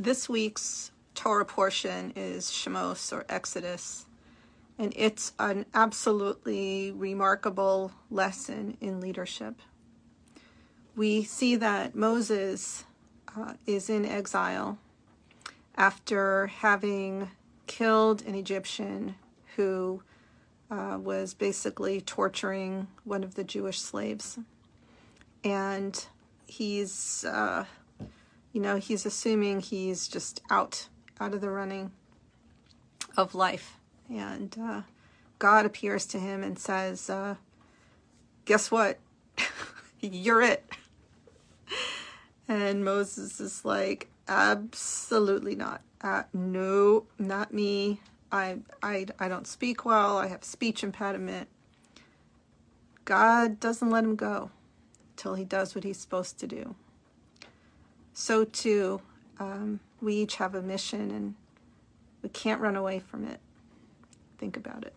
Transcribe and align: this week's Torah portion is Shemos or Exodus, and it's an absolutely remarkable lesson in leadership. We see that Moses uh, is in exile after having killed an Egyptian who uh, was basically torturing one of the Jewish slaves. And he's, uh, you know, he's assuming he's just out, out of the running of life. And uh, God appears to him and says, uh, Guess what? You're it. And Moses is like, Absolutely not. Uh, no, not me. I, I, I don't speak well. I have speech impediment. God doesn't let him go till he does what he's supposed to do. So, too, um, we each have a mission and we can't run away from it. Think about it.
this 0.00 0.30
week's 0.30 0.92
Torah 1.14 1.44
portion 1.44 2.14
is 2.16 2.46
Shemos 2.46 3.12
or 3.12 3.26
Exodus, 3.28 4.06
and 4.78 4.94
it's 4.96 5.34
an 5.38 5.66
absolutely 5.74 6.90
remarkable 6.90 7.92
lesson 8.10 8.78
in 8.80 9.02
leadership. 9.02 9.56
We 10.96 11.22
see 11.22 11.54
that 11.56 11.94
Moses 11.94 12.84
uh, 13.36 13.54
is 13.66 13.90
in 13.90 14.06
exile 14.06 14.78
after 15.76 16.46
having 16.46 17.30
killed 17.66 18.22
an 18.22 18.34
Egyptian 18.34 19.16
who 19.56 20.02
uh, 20.70 20.96
was 20.98 21.34
basically 21.34 22.00
torturing 22.00 22.86
one 23.04 23.22
of 23.22 23.34
the 23.34 23.44
Jewish 23.44 23.78
slaves. 23.78 24.38
And 25.44 26.06
he's, 26.46 27.22
uh, 27.24 27.66
you 28.52 28.60
know, 28.60 28.76
he's 28.76 29.06
assuming 29.06 29.60
he's 29.60 30.08
just 30.08 30.40
out, 30.50 30.88
out 31.20 31.34
of 31.34 31.40
the 31.40 31.50
running 31.50 31.92
of 33.16 33.34
life. 33.34 33.76
And 34.08 34.56
uh, 34.60 34.82
God 35.38 35.66
appears 35.66 36.06
to 36.06 36.18
him 36.18 36.42
and 36.42 36.58
says, 36.58 37.08
uh, 37.08 37.36
Guess 38.44 38.70
what? 38.70 38.98
You're 40.00 40.42
it. 40.42 40.64
And 42.48 42.84
Moses 42.84 43.40
is 43.40 43.64
like, 43.64 44.08
Absolutely 44.26 45.54
not. 45.54 45.82
Uh, 46.00 46.22
no, 46.32 47.04
not 47.18 47.52
me. 47.52 48.00
I, 48.32 48.58
I, 48.82 49.06
I 49.18 49.28
don't 49.28 49.46
speak 49.46 49.84
well. 49.84 50.18
I 50.18 50.28
have 50.28 50.44
speech 50.44 50.82
impediment. 50.82 51.48
God 53.04 53.58
doesn't 53.60 53.90
let 53.90 54.04
him 54.04 54.16
go 54.16 54.50
till 55.16 55.34
he 55.34 55.44
does 55.44 55.74
what 55.74 55.84
he's 55.84 55.98
supposed 55.98 56.38
to 56.38 56.46
do. 56.46 56.76
So, 58.20 58.44
too, 58.44 59.00
um, 59.38 59.80
we 60.02 60.14
each 60.16 60.36
have 60.36 60.54
a 60.54 60.60
mission 60.60 61.10
and 61.10 61.34
we 62.22 62.28
can't 62.28 62.60
run 62.60 62.76
away 62.76 62.98
from 62.98 63.24
it. 63.24 63.40
Think 64.36 64.58
about 64.58 64.84
it. 64.84 64.92